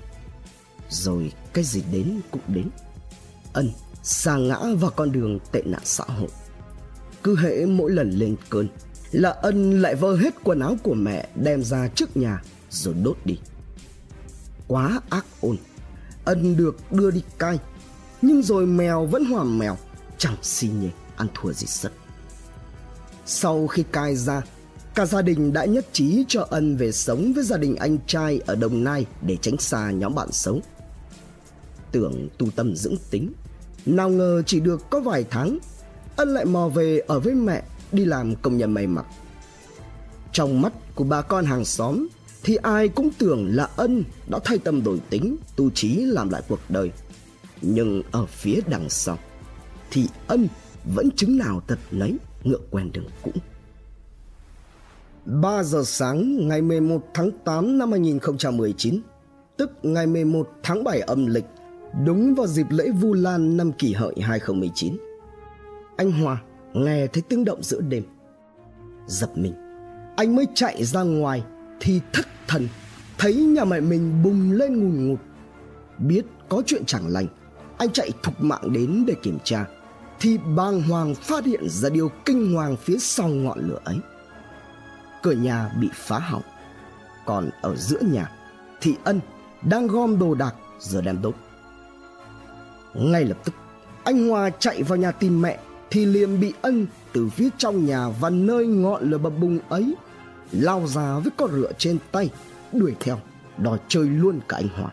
Rồi 0.90 1.32
cái 1.52 1.64
gì 1.64 1.82
đến 1.92 2.20
cũng 2.30 2.42
đến. 2.48 2.68
Ân 3.52 3.70
xa 4.02 4.36
ngã 4.36 4.58
vào 4.80 4.90
con 4.90 5.12
đường 5.12 5.38
tệ 5.52 5.62
nạn 5.64 5.82
xã 5.84 6.04
hội. 6.04 6.28
Cứ 7.22 7.36
hễ 7.36 7.66
mỗi 7.66 7.90
lần 7.90 8.10
lên 8.10 8.36
cơn 8.50 8.68
là 9.12 9.30
Ân 9.30 9.82
lại 9.82 9.94
vơ 9.94 10.16
hết 10.16 10.34
quần 10.44 10.60
áo 10.60 10.76
của 10.82 10.94
mẹ 10.94 11.28
đem 11.34 11.64
ra 11.64 11.88
trước 11.88 12.16
nhà 12.16 12.42
rồi 12.70 12.94
đốt 12.94 13.16
đi. 13.24 13.38
Quá 14.68 15.00
ác 15.10 15.26
ôn, 15.40 15.56
Ân 16.24 16.56
được 16.56 16.92
đưa 16.92 17.10
đi 17.10 17.22
cai, 17.38 17.58
nhưng 18.22 18.42
rồi 18.42 18.66
mèo 18.66 19.06
vẫn 19.06 19.24
hòa 19.24 19.44
mèo, 19.44 19.76
chẳng 20.18 20.36
xi 20.42 20.68
nhê 20.68 20.88
ăn 21.16 21.28
thua 21.34 21.52
gì 21.52 21.66
sất. 21.66 21.92
Sau 23.26 23.66
khi 23.66 23.84
cai 23.92 24.16
ra, 24.16 24.42
cả 24.94 25.06
gia 25.06 25.22
đình 25.22 25.52
đã 25.52 25.64
nhất 25.64 25.86
trí 25.92 26.24
cho 26.28 26.46
Ân 26.50 26.76
về 26.76 26.92
sống 26.92 27.32
với 27.34 27.44
gia 27.44 27.56
đình 27.56 27.76
anh 27.76 27.98
trai 28.06 28.40
ở 28.46 28.54
Đồng 28.54 28.84
Nai 28.84 29.06
để 29.22 29.36
tránh 29.36 29.58
xa 29.58 29.90
nhóm 29.90 30.14
bạn 30.14 30.32
xấu. 30.32 30.60
Tưởng 31.92 32.28
tu 32.38 32.50
tâm 32.50 32.76
dưỡng 32.76 32.96
tính, 33.10 33.32
nào 33.86 34.10
ngờ 34.10 34.42
chỉ 34.46 34.60
được 34.60 34.90
có 34.90 35.00
vài 35.00 35.24
tháng, 35.30 35.58
Ân 36.16 36.34
lại 36.34 36.44
mò 36.44 36.68
về 36.68 36.98
ở 36.98 37.20
với 37.20 37.34
mẹ 37.34 37.62
đi 37.92 38.04
làm 38.04 38.34
công 38.34 38.56
nhân 38.56 38.72
may 38.72 38.86
mặc. 38.86 39.06
Trong 40.32 40.62
mắt 40.62 40.72
của 40.94 41.04
bà 41.04 41.22
con 41.22 41.44
hàng 41.44 41.64
xóm 41.64 42.08
thì 42.42 42.56
ai 42.56 42.88
cũng 42.88 43.10
tưởng 43.18 43.56
là 43.56 43.68
Ân 43.76 44.04
đã 44.28 44.38
thay 44.44 44.58
tâm 44.58 44.84
đổi 44.84 45.00
tính, 45.10 45.36
tu 45.56 45.70
trí 45.70 45.96
làm 45.96 46.30
lại 46.30 46.42
cuộc 46.48 46.60
đời. 46.68 46.90
Nhưng 47.62 48.02
ở 48.10 48.26
phía 48.26 48.60
đằng 48.66 48.90
sau 48.90 49.18
thì 49.90 50.08
Ân 50.26 50.48
vẫn 50.84 51.10
chứng 51.10 51.38
nào 51.38 51.60
tật 51.66 51.78
lấy 51.90 52.16
ngựa 52.44 52.58
quen 52.70 52.90
đường 52.92 53.06
cũ. 53.22 53.30
3 55.24 55.62
giờ 55.62 55.82
sáng 55.84 56.48
ngày 56.48 56.62
11 56.62 57.04
tháng 57.14 57.30
8 57.44 57.78
năm 57.78 57.90
2019, 57.90 59.00
tức 59.56 59.70
ngày 59.82 60.06
11 60.06 60.48
tháng 60.62 60.84
7 60.84 61.00
âm 61.00 61.26
lịch, 61.26 61.44
đúng 62.04 62.34
vào 62.34 62.46
dịp 62.46 62.66
lễ 62.70 62.90
Vu 63.00 63.14
Lan 63.14 63.56
năm 63.56 63.72
kỷ 63.72 63.92
hợi 63.92 64.14
2019. 64.20 64.96
Anh 65.96 66.12
Hòa 66.12 66.42
nghe 66.74 67.06
thấy 67.06 67.22
tiếng 67.28 67.44
động 67.44 67.62
giữa 67.62 67.80
đêm. 67.80 68.04
Giật 69.06 69.30
mình, 69.38 69.54
anh 70.16 70.36
mới 70.36 70.46
chạy 70.54 70.84
ra 70.84 71.02
ngoài 71.02 71.44
thì 71.80 72.00
thất 72.12 72.26
thần, 72.48 72.68
thấy 73.18 73.34
nhà 73.34 73.64
mẹ 73.64 73.80
mình 73.80 74.22
bùng 74.22 74.52
lên 74.52 74.78
ngùn 74.78 75.08
ngụt. 75.08 75.18
Biết 75.98 76.24
có 76.48 76.62
chuyện 76.66 76.84
chẳng 76.86 77.08
lành, 77.08 77.26
anh 77.78 77.90
chạy 77.90 78.10
thục 78.22 78.42
mạng 78.42 78.72
đến 78.72 79.04
để 79.06 79.14
kiểm 79.22 79.38
tra 79.44 79.66
thì 80.20 80.38
bàng 80.38 80.82
hoàng 80.82 81.14
phát 81.14 81.44
hiện 81.44 81.68
ra 81.68 81.88
điều 81.88 82.10
kinh 82.24 82.54
hoàng 82.54 82.76
phía 82.76 82.98
sau 82.98 83.28
ngọn 83.28 83.68
lửa 83.68 83.80
ấy. 83.84 83.98
Cửa 85.22 85.32
nhà 85.32 85.70
bị 85.80 85.88
phá 85.94 86.18
hỏng, 86.18 86.42
còn 87.26 87.50
ở 87.62 87.76
giữa 87.76 88.00
nhà 88.00 88.30
thì 88.80 88.94
Ân 89.04 89.20
đang 89.62 89.86
gom 89.86 90.18
đồ 90.18 90.34
đạc 90.34 90.54
giờ 90.80 91.00
đem 91.00 91.22
đốt. 91.22 91.34
Ngay 92.94 93.24
lập 93.24 93.38
tức, 93.44 93.54
anh 94.04 94.28
Hòa 94.28 94.50
chạy 94.50 94.82
vào 94.82 94.98
nhà 94.98 95.10
tìm 95.10 95.42
mẹ 95.42 95.58
thì 95.90 96.06
liền 96.06 96.40
bị 96.40 96.52
ân 96.62 96.86
từ 97.12 97.28
phía 97.28 97.48
trong 97.58 97.86
nhà 97.86 98.08
và 98.20 98.30
nơi 98.30 98.66
ngọn 98.66 99.10
lửa 99.10 99.18
bập 99.18 99.32
bùng 99.40 99.58
ấy 99.68 99.94
lao 100.52 100.86
ra 100.86 101.18
với 101.18 101.32
con 101.36 101.50
rựa 101.52 101.72
trên 101.78 101.98
tay 102.12 102.30
đuổi 102.72 102.94
theo 103.00 103.18
đòi 103.58 103.78
chơi 103.88 104.04
luôn 104.04 104.40
cả 104.48 104.56
anh 104.56 104.68
Hòa. 104.68 104.90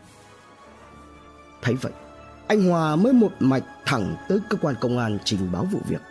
Thấy 1.61 1.75
vậy, 1.75 1.91
anh 2.51 2.69
Hòa 2.69 2.95
mới 2.95 3.13
một 3.13 3.31
mạch 3.39 3.63
thẳng 3.85 4.15
tới 4.29 4.39
cơ 4.49 4.57
quan 4.61 4.75
công 4.81 4.97
an 4.97 5.17
trình 5.25 5.51
báo 5.51 5.65
vụ 5.65 5.79
việc. 5.87 6.01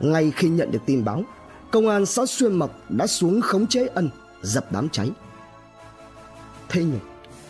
Ngay 0.00 0.32
khi 0.36 0.48
nhận 0.48 0.70
được 0.70 0.78
tin 0.86 1.04
báo, 1.04 1.22
công 1.70 1.88
an 1.88 2.06
xã 2.06 2.26
Xuyên 2.26 2.54
Mộc 2.54 2.70
đã 2.88 3.06
xuống 3.06 3.40
khống 3.40 3.66
chế 3.66 3.86
ân, 3.86 4.10
dập 4.42 4.72
đám 4.72 4.88
cháy. 4.88 5.10
Thế 6.68 6.84
nhưng, 6.84 7.00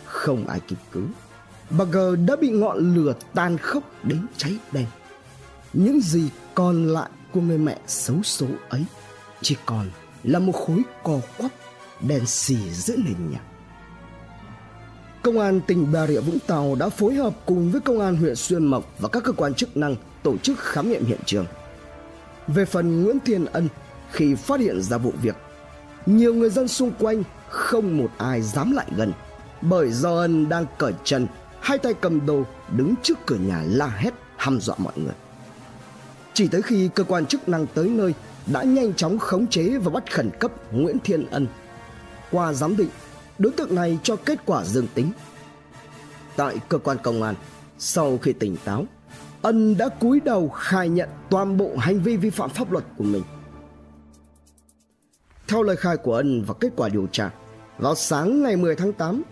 không 0.05 0.47
ai 0.47 0.59
kịp 0.59 0.75
cứu. 0.91 1.03
Bà 1.69 1.85
G 1.85 1.97
đã 2.27 2.35
bị 2.35 2.49
ngọn 2.49 2.95
lửa 2.95 3.13
tan 3.33 3.57
khốc 3.57 3.83
đến 4.03 4.25
cháy 4.37 4.57
đen. 4.71 4.85
Những 5.73 6.01
gì 6.01 6.29
còn 6.55 6.87
lại 6.87 7.09
của 7.31 7.41
người 7.41 7.57
mẹ 7.57 7.77
xấu 7.87 8.23
số 8.23 8.47
ấy 8.69 8.85
chỉ 9.41 9.55
còn 9.65 9.89
là 10.23 10.39
một 10.39 10.51
khối 10.51 10.81
cò 11.03 11.19
quắp 11.37 11.51
đen 12.01 12.25
xì 12.25 12.57
giữa 12.71 12.95
nền 12.97 13.31
nhà. 13.31 13.39
Công 15.21 15.39
an 15.39 15.61
tỉnh 15.67 15.91
Bà 15.91 16.07
Rịa 16.07 16.19
Vũng 16.19 16.39
Tàu 16.47 16.75
đã 16.75 16.89
phối 16.89 17.13
hợp 17.13 17.33
cùng 17.45 17.71
với 17.71 17.81
công 17.81 17.99
an 17.99 18.15
huyện 18.15 18.35
Xuyên 18.35 18.65
Mộc 18.65 18.93
và 18.99 19.09
các 19.09 19.23
cơ 19.23 19.31
quan 19.31 19.53
chức 19.53 19.77
năng 19.77 19.95
tổ 20.23 20.37
chức 20.37 20.59
khám 20.59 20.89
nghiệm 20.89 21.05
hiện 21.05 21.19
trường. 21.25 21.45
Về 22.47 22.65
phần 22.65 23.03
Nguyễn 23.03 23.19
Thiên 23.19 23.45
Ân, 23.45 23.67
khi 24.11 24.35
phát 24.35 24.59
hiện 24.59 24.81
ra 24.81 24.97
vụ 24.97 25.13
việc, 25.21 25.35
nhiều 26.05 26.33
người 26.33 26.49
dân 26.49 26.67
xung 26.67 26.91
quanh 26.99 27.23
không 27.49 27.97
một 27.97 28.09
ai 28.17 28.41
dám 28.41 28.71
lại 28.71 28.85
gần 28.95 29.13
bởi 29.61 29.91
do 29.91 30.15
Ân 30.15 30.49
đang 30.49 30.65
cởi 30.77 30.93
chân, 31.03 31.27
hai 31.59 31.77
tay 31.77 31.93
cầm 31.93 32.25
đồ 32.25 32.43
đứng 32.77 32.93
trước 33.03 33.17
cửa 33.25 33.35
nhà 33.35 33.63
la 33.67 33.87
hét 33.87 34.13
hăm 34.37 34.61
dọa 34.61 34.75
mọi 34.79 34.93
người. 34.95 35.15
Chỉ 36.33 36.47
tới 36.47 36.61
khi 36.61 36.89
cơ 36.95 37.03
quan 37.03 37.25
chức 37.25 37.49
năng 37.49 37.67
tới 37.67 37.89
nơi 37.89 38.13
đã 38.47 38.63
nhanh 38.63 38.93
chóng 38.93 39.19
khống 39.19 39.47
chế 39.47 39.77
và 39.77 39.89
bắt 39.89 40.11
khẩn 40.11 40.29
cấp 40.39 40.51
Nguyễn 40.73 40.99
Thiên 40.99 41.25
Ân. 41.31 41.47
Qua 42.31 42.53
giám 42.53 42.77
định, 42.77 42.89
đối 43.41 43.51
tượng 43.51 43.75
này 43.75 43.99
cho 44.03 44.15
kết 44.15 44.39
quả 44.45 44.65
dương 44.65 44.87
tính. 44.93 45.11
Tại 46.35 46.55
cơ 46.69 46.77
quan 46.77 46.97
công 47.03 47.23
an, 47.23 47.35
sau 47.77 48.17
khi 48.17 48.33
tỉnh 48.33 48.57
táo, 48.65 48.85
Ân 49.41 49.77
đã 49.77 49.89
cúi 49.89 50.19
đầu 50.19 50.49
khai 50.49 50.89
nhận 50.89 51.09
toàn 51.29 51.57
bộ 51.57 51.75
hành 51.77 51.99
vi 51.99 52.17
vi 52.17 52.29
phạm 52.29 52.49
pháp 52.49 52.71
luật 52.71 52.83
của 52.97 53.03
mình. 53.03 53.23
Theo 55.47 55.63
lời 55.63 55.75
khai 55.75 55.97
của 55.97 56.15
Ân 56.15 56.43
và 56.43 56.53
kết 56.59 56.69
quả 56.75 56.89
điều 56.89 57.07
tra, 57.11 57.31
vào 57.77 57.95
sáng 57.95 58.43
ngày 58.43 58.55
10 58.55 58.75
tháng 58.75 58.93
8, 58.93 59.23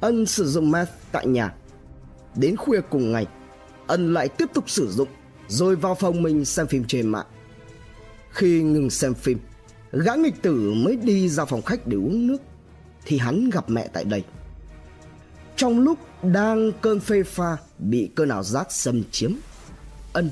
Ân 0.00 0.26
sử 0.26 0.48
dụng 0.48 0.70
meth 0.70 0.90
tại 1.12 1.26
nhà. 1.26 1.54
Đến 2.34 2.56
khuya 2.56 2.80
cùng 2.90 3.12
ngày, 3.12 3.26
Ân 3.86 4.14
lại 4.14 4.28
tiếp 4.28 4.46
tục 4.54 4.70
sử 4.70 4.90
dụng 4.90 5.08
rồi 5.48 5.76
vào 5.76 5.94
phòng 5.94 6.22
mình 6.22 6.44
xem 6.44 6.66
phim 6.66 6.84
trên 6.88 7.08
mạng. 7.08 7.26
Khi 8.30 8.62
ngừng 8.62 8.90
xem 8.90 9.14
phim, 9.14 9.38
gã 9.92 10.14
nghịch 10.14 10.42
tử 10.42 10.72
mới 10.76 10.96
đi 10.96 11.28
ra 11.28 11.44
phòng 11.44 11.62
khách 11.62 11.86
để 11.86 11.96
uống 11.96 12.26
nước 12.26 12.42
thì 13.04 13.18
hắn 13.18 13.50
gặp 13.50 13.70
mẹ 13.70 13.88
tại 13.92 14.04
đây. 14.04 14.24
Trong 15.56 15.80
lúc 15.80 15.98
đang 16.22 16.72
cơn 16.80 17.00
phê 17.00 17.22
pha 17.22 17.56
bị 17.78 18.10
cơn 18.14 18.28
ảo 18.28 18.42
giác 18.42 18.72
xâm 18.72 19.02
chiếm, 19.10 19.32
ân 20.12 20.30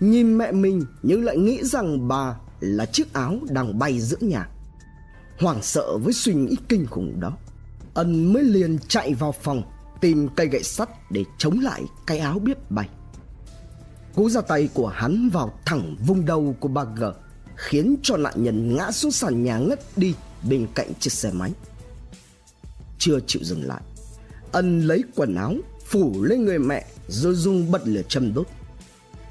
nhìn 0.00 0.38
mẹ 0.38 0.52
mình 0.52 0.84
nhưng 1.02 1.24
lại 1.24 1.36
nghĩ 1.36 1.58
rằng 1.62 2.08
bà 2.08 2.36
là 2.60 2.86
chiếc 2.86 3.12
áo 3.12 3.38
đang 3.50 3.78
bay 3.78 4.00
giữa 4.00 4.16
nhà. 4.20 4.48
Hoảng 5.38 5.62
sợ 5.62 5.98
với 5.98 6.12
suy 6.12 6.34
nghĩ 6.34 6.56
kinh 6.68 6.86
khủng 6.86 7.20
đó, 7.20 7.32
ân 7.94 8.32
mới 8.32 8.42
liền 8.42 8.78
chạy 8.88 9.14
vào 9.14 9.32
phòng 9.32 9.62
tìm 10.00 10.28
cây 10.36 10.48
gậy 10.48 10.62
sắt 10.62 10.88
để 11.10 11.24
chống 11.38 11.60
lại 11.60 11.82
cái 12.06 12.18
áo 12.18 12.38
biết 12.38 12.70
bay. 12.70 12.88
Cú 14.14 14.28
ra 14.30 14.40
tay 14.40 14.68
của 14.74 14.86
hắn 14.86 15.28
vào 15.32 15.58
thẳng 15.64 15.96
vùng 16.06 16.24
đầu 16.24 16.56
của 16.60 16.68
bà 16.68 16.84
G 16.84 17.04
khiến 17.56 17.96
cho 18.02 18.16
nạn 18.16 18.34
nhân 18.36 18.76
ngã 18.76 18.90
xuống 18.90 19.12
sàn 19.12 19.42
nhà 19.42 19.58
ngất 19.58 19.80
đi 19.96 20.14
bên 20.48 20.66
cạnh 20.74 20.94
chiếc 21.00 21.12
xe 21.12 21.30
máy. 21.32 21.52
Chưa 23.04 23.18
chịu 23.26 23.44
dừng 23.44 23.64
lại, 23.64 23.80
ân 24.52 24.80
lấy 24.80 25.04
quần 25.14 25.34
áo 25.34 25.54
phủ 25.84 26.22
lên 26.22 26.44
người 26.44 26.58
mẹ 26.58 26.86
rồi 27.08 27.34
dùng 27.34 27.70
bật 27.70 27.82
lửa 27.84 28.00
châm 28.08 28.34
đốt. 28.34 28.46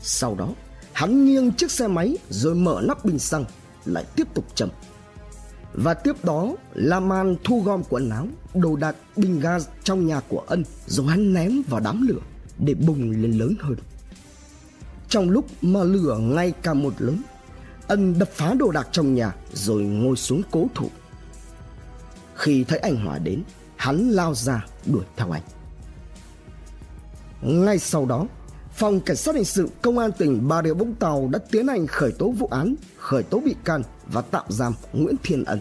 Sau 0.02 0.36
đó, 0.36 0.50
hắn 0.92 1.26
nghiêng 1.26 1.52
chiếc 1.52 1.72
xe 1.72 1.88
máy 1.88 2.18
rồi 2.30 2.56
mở 2.56 2.82
nắp 2.84 3.06
bình 3.06 3.20
xăng 3.20 3.46
lại 3.86 4.06
tiếp 4.16 4.28
tục 4.34 4.46
châm. 4.56 4.70
Và 5.74 5.94
tiếp 5.94 6.26
đó 6.26 6.56
là 6.74 7.00
màn 7.00 7.36
thu 7.44 7.62
gom 7.62 7.84
quần 7.90 8.10
áo, 8.10 8.28
đồ 8.54 8.76
đạc, 8.76 8.96
bình 9.16 9.40
ga 9.40 9.58
trong 9.84 10.08
nhà 10.08 10.20
của 10.20 10.44
ân 10.48 10.64
rồi 10.88 11.08
hắn 11.08 11.34
ném 11.34 11.62
vào 11.70 11.80
đám 11.80 12.08
lửa 12.08 12.22
để 12.60 12.74
bùng 12.74 13.12
lên 13.12 13.32
lớn 13.32 13.56
hơn. 13.60 13.76
Trong 15.10 15.30
lúc 15.30 15.46
mà 15.62 15.84
lửa 15.84 16.18
ngay 16.18 16.54
càng 16.62 16.84
một 16.84 16.94
lớn, 17.00 17.22
ân 17.88 18.20
đập 18.20 18.30
phá 18.32 18.54
đồ 18.54 18.72
đạc 18.72 18.88
trong 18.92 19.16
nhà 19.16 19.36
rồi 19.54 19.84
ngồi 19.84 20.16
xuống 20.16 20.42
cố 20.52 20.68
thủ. 20.76 20.90
Khi 22.36 22.64
thấy 22.64 22.80
anh 22.80 22.96
Hòa 22.96 23.18
đến, 23.18 23.44
hắn 23.84 24.10
lao 24.10 24.36
ra 24.36 24.66
đuổi 24.86 25.04
theo 25.16 25.32
anh. 25.32 25.42
Ngay 27.42 27.80
sau 27.80 28.06
đó, 28.06 28.28
Phòng 28.74 29.00
Cảnh 29.00 29.18
sát 29.18 29.36
Hình 29.36 29.46
sự 29.46 29.70
Công 29.82 29.98
an 29.98 30.12
tỉnh 30.12 30.48
Bà 30.48 30.64
Rịa 30.64 30.74
Vũng 30.74 30.96
Tàu 30.96 31.30
đã 31.32 31.40
tiến 31.52 31.68
hành 31.68 31.88
khởi 31.88 32.12
tố 32.12 32.32
vụ 32.32 32.48
án, 32.48 32.76
khởi 32.98 33.24
tố 33.24 33.40
bị 33.40 33.56
can 33.64 33.84
và 34.08 34.22
tạm 34.22 34.46
giam 34.50 34.74
Nguyễn 34.94 35.16
Thiên 35.24 35.44
Ân. 35.44 35.60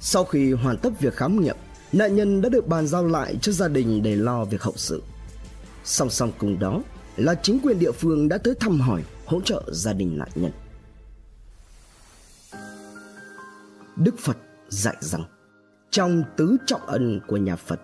Sau 0.00 0.24
khi 0.24 0.52
hoàn 0.52 0.76
tất 0.76 1.00
việc 1.00 1.16
khám 1.16 1.40
nghiệm, 1.40 1.56
nạn 1.92 2.16
nhân 2.16 2.40
đã 2.40 2.48
được 2.48 2.68
bàn 2.68 2.86
giao 2.86 3.06
lại 3.06 3.38
cho 3.42 3.52
gia 3.52 3.68
đình 3.68 4.02
để 4.02 4.16
lo 4.16 4.44
việc 4.44 4.62
hậu 4.62 4.74
sự. 4.76 5.02
Song 5.84 6.10
song 6.10 6.32
cùng 6.38 6.58
đó 6.58 6.80
là 7.16 7.34
chính 7.34 7.58
quyền 7.62 7.78
địa 7.78 7.92
phương 7.92 8.28
đã 8.28 8.38
tới 8.38 8.54
thăm 8.60 8.80
hỏi, 8.80 9.04
hỗ 9.26 9.40
trợ 9.40 9.62
gia 9.72 9.92
đình 9.92 10.18
nạn 10.18 10.28
nhân. 10.34 10.52
Đức 13.96 14.18
Phật 14.18 14.36
dạy 14.68 14.96
rằng 15.00 15.24
trong 15.92 16.22
tứ 16.36 16.56
trọng 16.66 16.86
ân 16.86 17.20
của 17.26 17.36
nhà 17.36 17.56
Phật, 17.56 17.80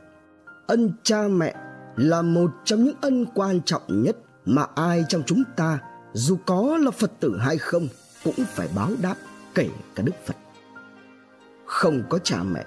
ân 0.67 0.93
cha 1.03 1.23
mẹ 1.29 1.55
là 1.97 2.23
một 2.23 2.51
trong 2.65 2.85
những 2.85 2.97
ân 3.01 3.27
quan 3.35 3.61
trọng 3.61 3.83
nhất 3.89 4.17
mà 4.45 4.67
ai 4.75 5.05
trong 5.09 5.23
chúng 5.27 5.43
ta 5.57 5.79
dù 6.13 6.39
có 6.47 6.79
là 6.81 6.91
Phật 6.91 7.13
tử 7.21 7.39
hay 7.41 7.59
không 7.59 7.89
cũng 8.25 8.35
phải 8.47 8.69
báo 8.77 8.91
đáp 9.03 9.15
kể 9.55 9.69
cả 9.95 10.03
Đức 10.03 10.13
Phật. 10.27 10.37
Không 11.67 12.03
có 12.09 12.19
cha 12.19 12.43
mẹ 12.43 12.65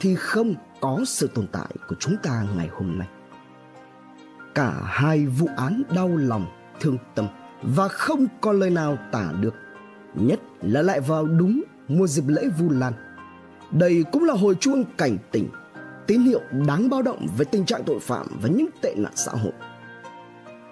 thì 0.00 0.14
không 0.14 0.54
có 0.80 1.00
sự 1.06 1.30
tồn 1.34 1.46
tại 1.52 1.70
của 1.88 1.96
chúng 1.98 2.16
ta 2.22 2.44
ngày 2.56 2.68
hôm 2.72 2.98
nay. 2.98 3.08
Cả 4.54 4.72
hai 4.84 5.26
vụ 5.26 5.48
án 5.56 5.82
đau 5.94 6.16
lòng, 6.16 6.46
thương 6.80 6.98
tâm 7.14 7.28
và 7.62 7.88
không 7.88 8.26
có 8.40 8.52
lời 8.52 8.70
nào 8.70 8.98
tả 9.12 9.32
được. 9.40 9.54
Nhất 10.14 10.40
là 10.62 10.82
lại 10.82 11.00
vào 11.00 11.26
đúng 11.26 11.62
mùa 11.88 12.06
dịp 12.06 12.24
lễ 12.26 12.48
Vu 12.58 12.70
Lan. 12.70 12.92
Đây 13.70 14.04
cũng 14.12 14.24
là 14.24 14.34
hồi 14.34 14.54
chuông 14.60 14.84
cảnh 14.98 15.18
tỉnh, 15.30 15.48
tín 16.06 16.20
hiệu 16.20 16.40
đáng 16.66 16.90
báo 16.90 17.02
động 17.02 17.26
về 17.38 17.44
tình 17.44 17.66
trạng 17.66 17.84
tội 17.84 18.00
phạm 18.00 18.26
và 18.42 18.48
những 18.48 18.68
tệ 18.82 18.94
nạn 18.96 19.12
xã 19.16 19.32
hội. 19.32 19.52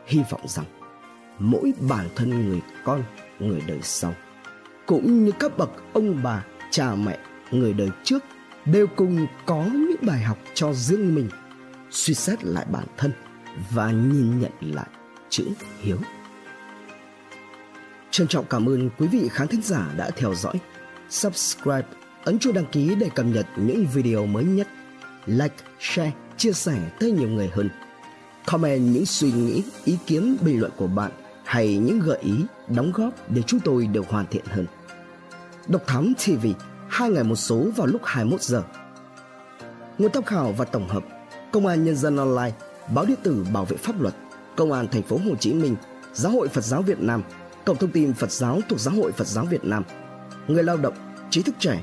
Hy 0.07 0.21
vọng 0.31 0.41
rằng 0.45 0.67
mỗi 1.39 1.73
bản 1.89 2.09
thân 2.17 2.49
người 2.49 2.61
con, 2.85 3.03
người 3.39 3.63
đời 3.67 3.81
sau, 3.83 4.15
cũng 4.87 5.25
như 5.25 5.33
các 5.39 5.59
bậc 5.59 5.71
ông 5.93 6.21
bà, 6.23 6.45
cha 6.71 6.95
mẹ, 6.95 7.19
người 7.51 7.73
đời 7.73 7.89
trước 8.05 8.25
đều 8.65 8.87
cùng 8.87 9.27
có 9.47 9.65
những 9.73 10.07
bài 10.07 10.21
học 10.21 10.39
cho 10.55 10.73
riêng 10.73 11.15
mình, 11.15 11.29
suy 11.91 12.15
xét 12.15 12.45
lại 12.45 12.67
bản 12.73 12.87
thân 12.97 13.13
và 13.71 13.91
nhìn 13.91 14.41
nhận 14.41 14.53
lại 14.61 14.89
chữ 15.29 15.45
hiếu. 15.81 15.99
Trân 18.11 18.29
trọng 18.29 18.45
cảm 18.51 18.69
ơn 18.69 18.91
quý 18.99 19.07
vị 19.07 19.29
khán 19.33 19.49
thính 19.49 19.63
giả 19.63 19.87
đã 19.97 20.11
theo 20.17 20.35
dõi 20.35 20.55
subscribe, 21.09 21.87
ấn 22.25 22.39
chuông 22.39 22.55
đăng 22.55 22.67
ký 22.67 22.95
để 22.95 23.11
cập 23.15 23.27
nhật 23.27 23.47
những 23.57 23.87
video 23.87 24.27
mới 24.27 24.45
nhất. 24.45 24.69
Like, 25.27 25.55
share, 25.81 26.13
chia 26.37 26.53
sẻ 26.53 26.91
tới 27.01 27.11
nhiều 27.11 27.29
người 27.29 27.51
hơn. 27.55 27.71
Comment 28.47 28.95
những 28.95 29.07
suy 29.07 29.33
nghĩ, 29.33 29.63
ý 29.85 29.99
kiến, 30.07 30.37
bình 30.41 30.61
luận 30.61 30.73
của 30.77 30.87
bạn 30.87 31.11
hay 31.45 31.77
những 31.77 32.01
gợi 32.01 32.19
ý, 32.23 32.35
đóng 32.69 32.93
góp 32.95 33.31
để 33.31 33.43
chúng 33.43 33.61
tôi 33.61 33.87
được 33.87 34.09
hoàn 34.09 34.27
thiện 34.27 34.45
hơn. 34.47 34.67
Độc 35.69 35.83
Thám 35.87 36.13
TV, 36.15 36.47
hai 36.89 37.11
ngày 37.11 37.25
một 37.25 37.37
số 37.37 37.67
vào 37.77 37.87
lúc 37.87 38.01
21 38.05 38.43
giờ. 38.43 38.63
Nguồn 39.99 40.13
tham 40.13 40.23
khảo 40.23 40.53
và 40.53 40.65
tổng 40.65 40.89
hợp 40.89 41.05
Công 41.53 41.67
an 41.67 41.85
Nhân 41.85 41.97
dân 41.97 42.17
Online, 42.17 42.53
Báo 42.95 43.05
điện 43.05 43.19
tử 43.23 43.47
Bảo 43.53 43.65
vệ 43.65 43.77
pháp 43.77 44.01
luật, 44.01 44.15
Công 44.57 44.73
an 44.73 44.87
thành 44.93 45.03
phố 45.03 45.17
Hồ 45.17 45.37
Chí 45.41 45.53
Minh, 45.53 45.77
Giáo 46.13 46.33
hội 46.33 46.49
Phật 46.49 46.65
giáo 46.65 46.83
Việt 46.83 47.01
Nam, 47.01 47.23
Cổng 47.65 47.77
thông 47.77 47.91
tin 47.91 48.15
Phật 48.15 48.31
giáo 48.31 48.61
thuộc 48.69 48.81
Giáo 48.81 48.95
hội 48.95 49.13
Phật 49.13 49.27
giáo 49.27 49.45
Việt 49.45 49.65
Nam, 49.65 49.83
người 50.49 50.63
lao 50.63 50.77
động, 50.77 50.95
trí 51.31 51.43
thức 51.43 51.55
trẻ 51.59 51.83